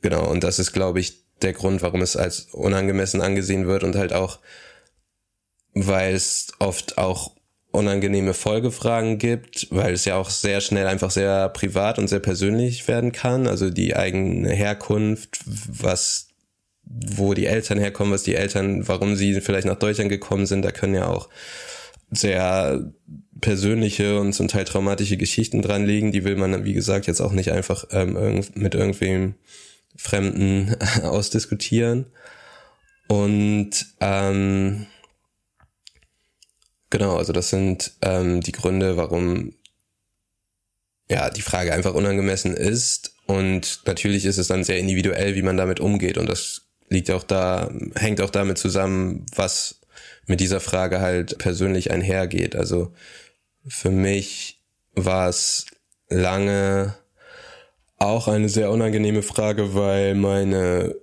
[0.00, 3.96] genau, und das ist, glaube ich, der Grund, warum es als unangemessen angesehen wird und
[3.96, 4.40] halt auch,
[5.74, 7.32] weil es oft auch
[7.74, 12.86] unangenehme Folgefragen gibt, weil es ja auch sehr schnell einfach sehr privat und sehr persönlich
[12.86, 13.46] werden kann.
[13.46, 16.28] Also die eigene Herkunft, was,
[16.84, 20.70] wo die Eltern herkommen, was die Eltern, warum sie vielleicht nach Deutschland gekommen sind, da
[20.70, 21.28] können ja auch
[22.10, 22.92] sehr
[23.40, 26.12] persönliche und zum Teil traumatische Geschichten dran liegen.
[26.12, 29.34] Die will man, wie gesagt, jetzt auch nicht einfach ähm, mit irgendwem
[29.96, 32.06] Fremden ausdiskutieren.
[33.08, 34.86] Und ähm,
[36.94, 39.52] Genau, also das sind ähm, die Gründe, warum
[41.10, 43.16] ja die Frage einfach unangemessen ist.
[43.26, 46.18] Und natürlich ist es dann sehr individuell, wie man damit umgeht.
[46.18, 49.80] Und das liegt auch da, hängt auch damit zusammen, was
[50.26, 52.54] mit dieser Frage halt persönlich einhergeht.
[52.54, 52.92] Also
[53.66, 54.60] für mich
[54.92, 55.66] war es
[56.08, 56.94] lange
[57.98, 60.94] auch eine sehr unangenehme Frage, weil meine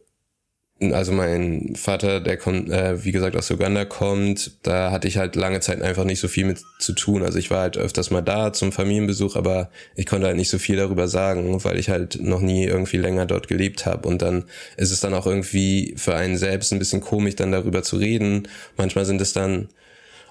[0.81, 5.35] also mein Vater, der kommt, äh, wie gesagt, aus Uganda kommt, da hatte ich halt
[5.35, 7.21] lange Zeit einfach nicht so viel mit zu tun.
[7.21, 10.57] Also ich war halt öfters mal da zum Familienbesuch, aber ich konnte halt nicht so
[10.57, 14.07] viel darüber sagen, weil ich halt noch nie irgendwie länger dort gelebt habe.
[14.07, 17.83] Und dann ist es dann auch irgendwie für einen selbst ein bisschen komisch, dann darüber
[17.83, 18.47] zu reden.
[18.75, 19.69] Manchmal sind es dann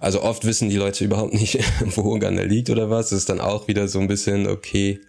[0.00, 3.12] also oft wissen die Leute überhaupt nicht, wo Uganda liegt oder was.
[3.12, 5.00] Es ist dann auch wieder so ein bisschen, okay,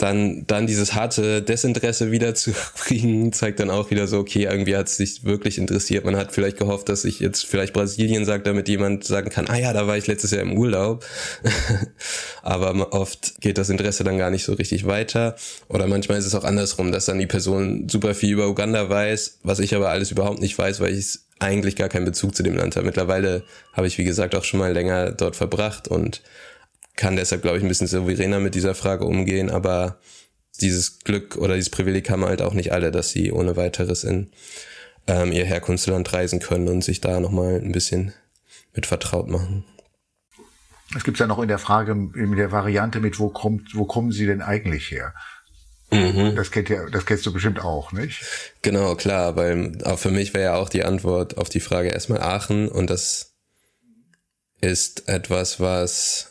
[0.00, 4.76] dann, dann dieses harte Desinteresse wieder zu kriegen, zeigt dann auch wieder so, okay, irgendwie
[4.76, 6.04] hat es sich wirklich interessiert.
[6.04, 9.56] Man hat vielleicht gehofft, dass ich jetzt vielleicht Brasilien sagt, damit jemand sagen kann, ah
[9.56, 11.04] ja, da war ich letztes Jahr im Urlaub.
[12.42, 15.36] Aber oft geht das Interesse dann gar nicht so richtig weiter.
[15.68, 19.40] Oder manchmal ist es auch andersrum, dass dann die Person super viel über Uganda weiß,
[19.42, 22.56] was ich aber alles überhaupt nicht weiß, weil ich eigentlich gar keinen Bezug zu dem
[22.56, 22.86] Land habe.
[22.86, 26.22] Mittlerweile habe ich, wie gesagt, auch schon mal länger dort verbracht und
[27.00, 29.98] kann deshalb, glaube ich, ein bisschen souveräner mit dieser Frage umgehen, aber
[30.60, 34.30] dieses Glück oder dieses Privileg haben halt auch nicht alle, dass sie ohne weiteres in
[35.06, 38.12] ähm, ihr Herkunftsland reisen können und sich da nochmal ein bisschen
[38.74, 39.64] mit vertraut machen.
[40.94, 44.12] Es gibt ja noch in der Frage, in der Variante mit, wo kommt, wo kommen
[44.12, 45.14] sie denn eigentlich her?
[45.90, 46.36] Mhm.
[46.36, 48.22] Das kennt ja, das kennst du bestimmt auch, nicht?
[48.60, 52.20] Genau, klar, weil auch für mich wäre ja auch die Antwort auf die Frage erstmal
[52.20, 53.32] Aachen und das
[54.60, 56.29] ist etwas, was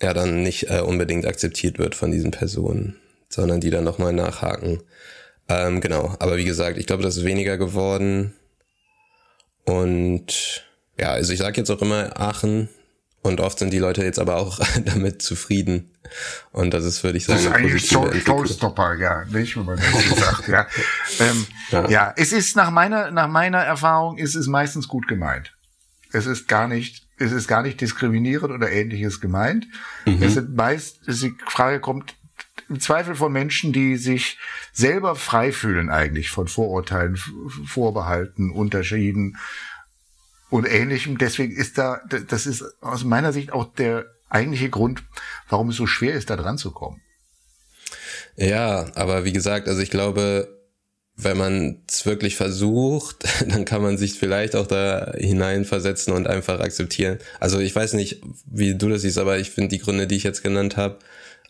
[0.00, 2.96] ja dann nicht äh, unbedingt akzeptiert wird von diesen Personen,
[3.28, 4.82] sondern die dann nochmal nachhaken.
[5.48, 8.34] Ähm, genau, aber wie gesagt, ich glaube, das ist weniger geworden.
[9.64, 10.64] Und
[10.98, 12.68] ja, also ich sage jetzt auch immer Aachen
[13.22, 15.90] und oft sind die Leute jetzt aber auch damit zufrieden.
[16.52, 19.76] Und das ist, würde ich sagen, das ist eigentlich so Showstopper, ja, nicht, wenn man
[19.76, 20.66] das so sagt, ja.
[21.20, 21.88] Ähm, ja.
[21.88, 22.14] ja.
[22.16, 25.54] es ist nach meiner, nach meiner Erfahrung ist es meistens gut gemeint.
[26.12, 29.66] Es ist gar nicht es ist gar nicht diskriminierend oder ähnliches gemeint.
[30.06, 30.22] Mhm.
[30.22, 32.14] Es sind meist, die Frage kommt
[32.68, 34.38] im Zweifel von Menschen, die sich
[34.72, 39.36] selber frei fühlen eigentlich von Vorurteilen, Vorbehalten, Unterschieden
[40.50, 41.18] und ähnlichem.
[41.18, 45.02] Deswegen ist da, das ist aus meiner Sicht auch der eigentliche Grund,
[45.48, 47.00] warum es so schwer ist, da dran zu kommen.
[48.36, 50.57] Ja, aber wie gesagt, also ich glaube,
[51.20, 56.60] wenn man es wirklich versucht, dann kann man sich vielleicht auch da hineinversetzen und einfach
[56.60, 57.18] akzeptieren.
[57.40, 60.22] Also ich weiß nicht, wie du das siehst, aber ich finde die Gründe, die ich
[60.22, 60.98] jetzt genannt habe,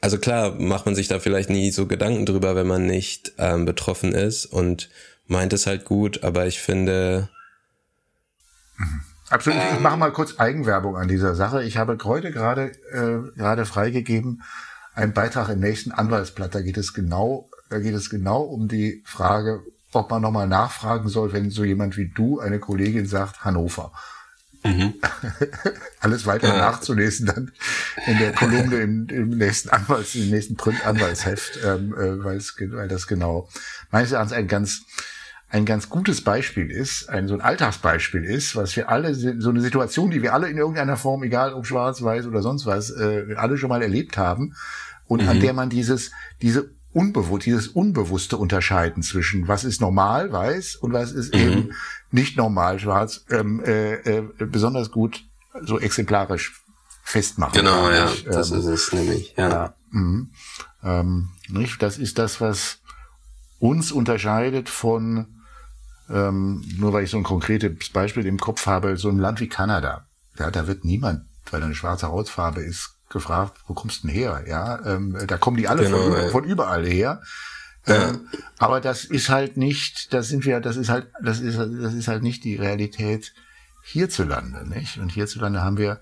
[0.00, 3.64] also klar macht man sich da vielleicht nie so Gedanken drüber, wenn man nicht ähm,
[3.64, 4.88] betroffen ist und
[5.26, 7.28] meint es halt gut, aber ich finde.
[8.76, 9.00] Mhm.
[9.30, 9.60] Absolut.
[9.74, 11.62] Ich mache mal kurz Eigenwerbung an dieser Sache.
[11.62, 14.42] Ich habe heute gerade äh, gerade freigegeben
[14.94, 16.54] einen Beitrag im nächsten Anwaltsblatt.
[16.54, 21.08] Da geht es genau da geht es genau um die Frage, ob man nochmal nachfragen
[21.08, 23.92] soll, wenn so jemand wie du, eine Kollegin sagt, Hannover.
[24.64, 24.94] Mhm.
[26.00, 26.58] Alles weiter ja.
[26.58, 27.52] nachzulesen dann
[28.06, 32.88] in der Kolumne im, im nächsten Anwalts, im nächsten Print-Anwaltsheft, ähm, äh, weil, es, weil
[32.88, 33.48] das genau
[33.90, 34.82] meines Erachtens ein ganz
[35.50, 39.62] ein ganz gutes Beispiel ist, ein so ein Alltagsbeispiel ist, was wir alle, so eine
[39.62, 43.34] Situation, die wir alle in irgendeiner Form, egal ob schwarz, weiß oder sonst was, äh,
[43.34, 44.54] alle schon mal erlebt haben
[45.06, 45.28] und mhm.
[45.28, 46.10] an der man dieses,
[46.42, 51.40] diese unbewusst, dieses unbewusste Unterscheiden zwischen was ist normal, weiß, und was ist mhm.
[51.40, 51.74] eben
[52.10, 55.24] nicht normal, schwarz, ähm, äh, äh, besonders gut
[55.62, 56.60] so exemplarisch
[57.04, 57.54] festmachen.
[57.54, 59.48] Genau, ja, ich, das ähm, ist es nämlich, ja.
[59.48, 60.32] ja mhm.
[60.82, 61.80] ähm, nicht?
[61.80, 62.80] Das ist das, was
[63.60, 65.26] uns unterscheidet von,
[66.10, 69.48] ähm, nur weil ich so ein konkretes Beispiel im Kopf habe, so ein Land wie
[69.48, 70.08] Kanada.
[70.36, 74.16] Ja, da wird niemand, weil er eine schwarze Hautfarbe ist, gefragt, wo kommst du denn
[74.16, 74.44] her?
[74.46, 76.28] Ja, ähm, da kommen die alle genau, von, ja.
[76.28, 77.22] von, überall her.
[77.86, 78.10] Ja.
[78.10, 81.94] Ähm, aber das ist halt nicht, das sind wir, das ist halt, das ist, das
[81.94, 83.32] ist halt nicht die Realität
[83.82, 84.98] hierzulande, nicht?
[84.98, 86.00] Und hierzulande haben wir,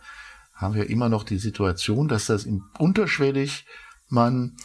[0.55, 3.67] haben wir immer noch die Situation, dass das im unterschwellig
[4.09, 4.57] man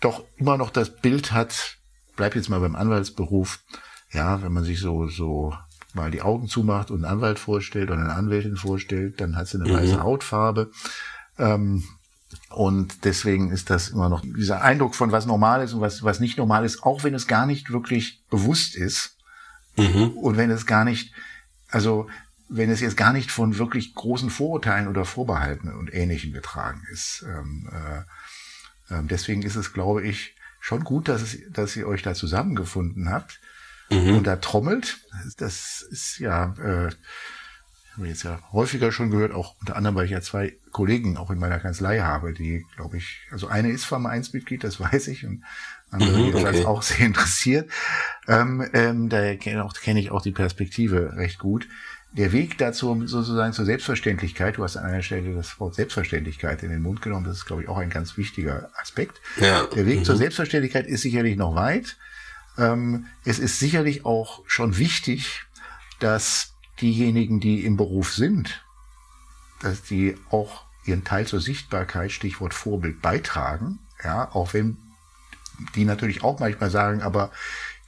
[0.00, 1.76] doch immer noch das Bild hat,
[2.16, 3.60] bleib jetzt mal beim Anwaltsberuf,
[4.12, 5.54] ja, wenn man sich so, so
[5.94, 9.60] mal die Augen zumacht und einen Anwalt vorstellt oder eine Anwältin vorstellt, dann hat sie
[9.60, 9.76] eine mhm.
[9.76, 10.70] weiße Hautfarbe,
[11.40, 11.84] ähm,
[12.50, 16.20] und deswegen ist das immer noch dieser Eindruck von was normal ist und was, was
[16.20, 19.16] nicht normal ist, auch wenn es gar nicht wirklich bewusst ist.
[19.76, 20.10] Mhm.
[20.10, 21.12] Und wenn es gar nicht,
[21.68, 22.08] also
[22.48, 27.24] wenn es jetzt gar nicht von wirklich großen Vorurteilen oder Vorbehalten und Ähnlichem getragen ist.
[27.26, 32.02] Ähm, äh, äh, deswegen ist es, glaube ich, schon gut, dass, es, dass ihr euch
[32.02, 33.40] da zusammengefunden habt
[33.90, 34.16] mhm.
[34.16, 34.98] und da trommelt.
[35.36, 36.90] Das ist ja äh,
[38.00, 41.18] habe ich jetzt ja häufiger schon gehört, auch unter anderem, weil ich ja zwei Kollegen
[41.18, 44.80] auch in meiner Kanzlei habe, die, glaube ich, also eine ist Pharma 1 Mitglied, das
[44.80, 45.44] weiß ich, und
[45.90, 46.66] andere mhm, jedenfalls okay.
[46.66, 47.70] auch sehr interessiert.
[48.26, 51.68] Ähm, ähm, da kenne kenn ich auch die Perspektive recht gut.
[52.12, 56.70] Der Weg dazu sozusagen zur Selbstverständlichkeit, du hast an einer Stelle das Wort Selbstverständlichkeit in
[56.70, 59.20] den Mund genommen, das ist, glaube ich, auch ein ganz wichtiger Aspekt.
[59.38, 59.66] Ja.
[59.66, 60.04] Der Weg mhm.
[60.04, 61.98] zur Selbstverständlichkeit ist sicherlich noch weit.
[62.56, 65.44] Ähm, es ist sicherlich auch schon wichtig,
[66.00, 68.64] dass diejenigen, die im Beruf sind,
[69.60, 73.78] dass die auch ihren Teil zur Sichtbarkeit, Stichwort Vorbild, beitragen.
[74.02, 74.78] Ja, auch wenn
[75.74, 77.30] die natürlich auch manchmal sagen, aber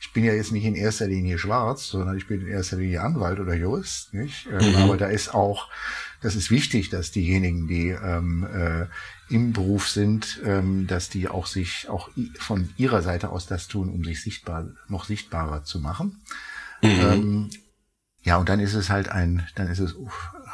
[0.02, 3.02] ich bin ja jetzt nicht in erster Linie schwarz, sondern ich bin in erster Linie
[3.02, 4.48] Anwalt oder Jurist, nicht?
[4.50, 4.76] Ähm, mhm.
[4.76, 5.68] Aber da ist auch,
[6.20, 8.86] das ist wichtig, dass diejenigen, die ähm, äh,
[9.32, 13.88] im Beruf sind, ähm, dass die auch sich auch von ihrer Seite aus das tun,
[13.90, 16.20] um sich sichtbar, noch sichtbarer zu machen.
[16.82, 16.90] Mhm.
[16.90, 17.50] Ähm,
[18.22, 19.96] ja, und dann ist es halt ein, dann ist es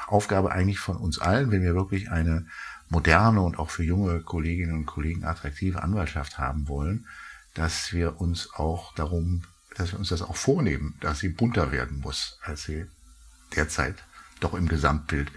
[0.07, 2.47] Aufgabe eigentlich von uns allen, wenn wir wirklich eine
[2.89, 7.07] moderne und auch für junge Kolleginnen und Kollegen attraktive Anwaltschaft haben wollen,
[7.55, 9.43] dass wir uns auch darum,
[9.77, 12.87] dass wir uns das auch vornehmen, dass sie bunter werden muss, als sie
[13.55, 13.97] derzeit
[14.41, 15.31] doch im Gesamtbild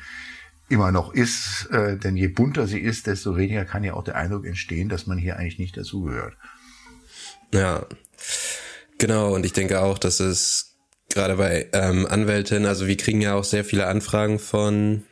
[0.70, 1.67] immer noch ist.
[1.72, 5.06] Äh, denn je bunter sie ist, desto weniger kann ja auch der Eindruck entstehen, dass
[5.06, 6.36] man hier eigentlich nicht dazugehört.
[7.54, 7.86] Ja,
[8.98, 9.36] genau.
[9.36, 10.71] Und ich denke auch, dass es
[11.13, 15.04] gerade bei ähm, Anwälten, also wir kriegen ja auch sehr viele Anfragen von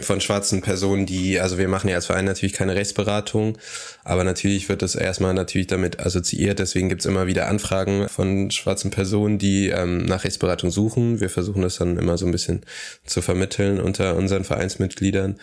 [0.00, 3.58] von schwarzen Personen, die, also wir machen ja als Verein natürlich keine Rechtsberatung,
[4.02, 8.90] aber natürlich wird das erstmal natürlich damit assoziiert, deswegen gibt's immer wieder Anfragen von schwarzen
[8.90, 11.20] Personen, die ähm, nach Rechtsberatung suchen.
[11.20, 12.66] Wir versuchen das dann immer so ein bisschen
[13.06, 15.38] zu vermitteln unter unseren Vereinsmitgliedern.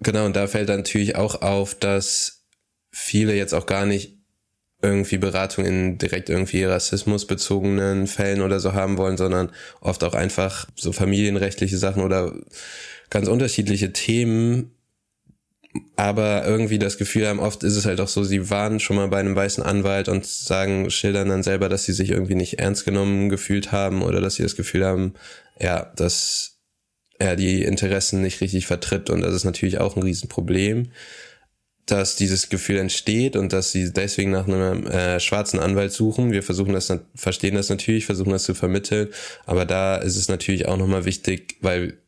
[0.00, 2.42] Genau, und da fällt natürlich auch auf, dass
[2.90, 4.19] viele jetzt auch gar nicht
[4.82, 9.50] irgendwie Beratung in direkt irgendwie rassismusbezogenen Fällen oder so haben wollen, sondern
[9.80, 12.32] oft auch einfach so familienrechtliche Sachen oder
[13.10, 14.70] ganz unterschiedliche Themen,
[15.96, 19.08] aber irgendwie das Gefühl haben, oft ist es halt auch so, sie waren schon mal
[19.08, 22.84] bei einem weißen Anwalt und sagen, schildern dann selber, dass sie sich irgendwie nicht ernst
[22.84, 25.14] genommen gefühlt haben oder dass sie das Gefühl haben,
[25.60, 26.56] ja, dass
[27.18, 30.90] er die Interessen nicht richtig vertritt und das ist natürlich auch ein Riesenproblem.
[31.86, 36.30] Dass dieses Gefühl entsteht und dass sie deswegen nach einem äh, schwarzen Anwalt suchen.
[36.32, 39.08] Wir versuchen das, verstehen das natürlich, versuchen das zu vermitteln,
[39.46, 41.98] aber da ist es natürlich auch nochmal wichtig, weil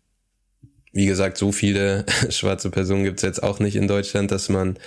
[0.92, 4.78] wie gesagt, so viele schwarze Personen gibt es jetzt auch nicht in Deutschland, dass man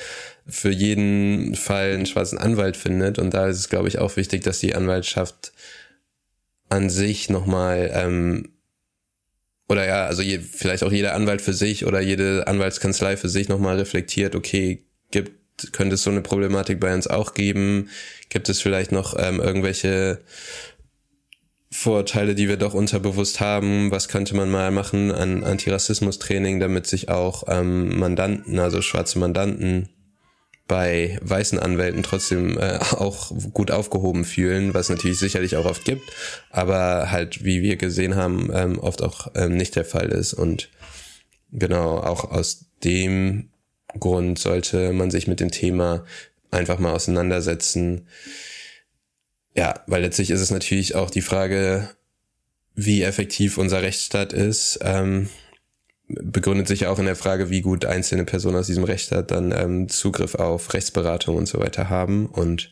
[0.48, 3.18] für jeden Fall einen schwarzen Anwalt findet.
[3.18, 5.52] Und da ist es, glaube ich, auch wichtig, dass die Anwaltschaft
[6.70, 8.50] an sich nochmal, ähm,
[9.68, 13.49] oder ja, also je, vielleicht auch jeder Anwalt für sich oder jede Anwaltskanzlei für sich
[13.49, 15.32] nochmal reflektiert, okay, gibt,
[15.72, 17.89] könnte es so eine Problematik bei uns auch geben?
[18.30, 20.20] Gibt es vielleicht noch ähm, irgendwelche
[21.72, 23.91] Vorurteile, die wir doch unterbewusst haben.
[23.91, 29.89] Was könnte man mal machen an Antirassismus-Training, damit sich auch ähm, Mandanten, also schwarze Mandanten
[30.68, 36.11] bei weißen Anwälten trotzdem äh, auch gut aufgehoben fühlen, was natürlich sicherlich auch oft gibt,
[36.49, 40.34] aber halt, wie wir gesehen haben, ähm, oft auch ähm, nicht der Fall ist.
[40.34, 40.70] Und
[41.51, 43.49] genau, auch aus dem
[43.99, 46.03] Grund sollte man sich mit dem Thema
[46.51, 48.07] einfach mal auseinandersetzen
[49.55, 51.89] ja, weil letztlich ist es natürlich auch die Frage,
[52.76, 55.30] wie effektiv unser Rechtsstaat ist, ähm,
[56.08, 59.89] begründet sich auch in der Frage, wie gut einzelne Personen aus diesem Rechtsstaat dann ähm,
[59.89, 62.28] Zugriff auf Rechtsberatung und so weiter haben.
[62.28, 62.72] Und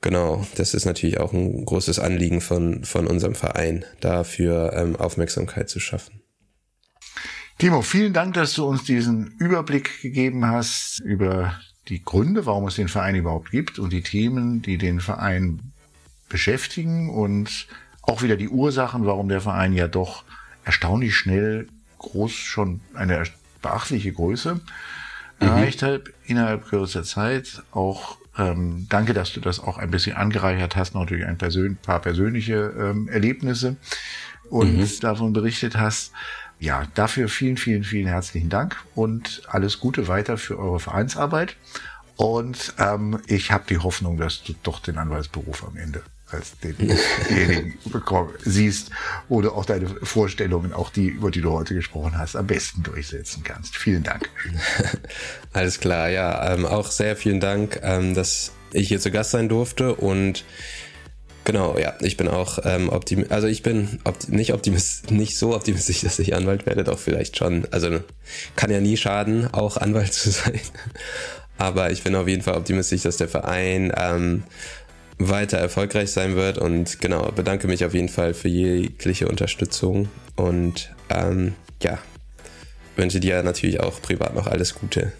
[0.00, 5.68] genau, das ist natürlich auch ein großes Anliegen von, von unserem Verein, dafür ähm, Aufmerksamkeit
[5.68, 6.20] zu schaffen.
[7.58, 12.76] Timo, vielen Dank, dass du uns diesen Überblick gegeben hast über die Gründe, warum es
[12.76, 15.72] den Verein überhaupt gibt und die Themen, die den Verein
[16.28, 17.66] beschäftigen und
[18.02, 20.24] auch wieder die Ursachen, warum der Verein ja doch
[20.64, 21.68] erstaunlich schnell
[21.98, 23.24] groß schon eine
[23.62, 24.60] beachtliche Größe mhm.
[25.40, 27.62] erreicht hat innerhalb kürzester Zeit.
[27.72, 32.00] Auch ähm, danke, dass du das auch ein bisschen angereichert hast, natürlich ein persön paar
[32.00, 33.76] persönliche ähm, Erlebnisse
[34.50, 35.00] und mhm.
[35.00, 36.12] davon berichtet hast.
[36.60, 41.56] Ja, dafür vielen, vielen, vielen herzlichen Dank und alles Gute weiter für eure Vereinsarbeit.
[42.16, 47.74] Und ähm, ich habe die Hoffnung, dass du doch den Anwaltsberuf am Ende als denjenigen
[47.86, 48.90] bekommen, siehst
[49.28, 53.42] oder auch deine Vorstellungen, auch die, über die du heute gesprochen hast, am besten durchsetzen
[53.44, 53.76] kannst.
[53.76, 54.28] Vielen Dank.
[55.52, 56.52] Alles klar, ja.
[56.52, 60.44] Ähm, auch sehr vielen Dank, ähm, dass ich hier zu Gast sein durfte und
[61.48, 65.56] Genau, ja, ich bin auch ähm, optimistisch, also ich bin opti nicht optimist, nicht so
[65.56, 67.66] optimistisch, dass ich Anwalt werde, doch vielleicht schon.
[67.70, 68.00] Also
[68.54, 70.60] kann ja nie schaden, auch Anwalt zu sein.
[71.56, 74.42] Aber ich bin auf jeden Fall optimistisch, dass der Verein ähm,
[75.18, 76.58] weiter erfolgreich sein wird.
[76.58, 80.08] Und genau, bedanke mich auf jeden Fall für jegliche Unterstützung.
[80.36, 81.98] Und ähm, ja,
[82.96, 85.12] wünsche dir natürlich auch privat noch alles Gute.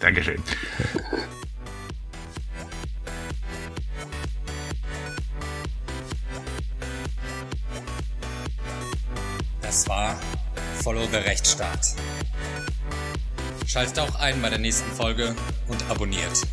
[0.00, 0.42] Dankeschön.
[9.62, 10.18] Das war
[10.82, 11.94] Follow the Rechtsstaat.
[13.66, 15.34] Schaltet auch ein bei der nächsten Folge
[15.68, 16.46] und abonniert.